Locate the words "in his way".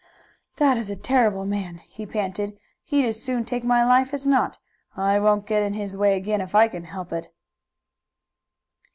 5.61-6.17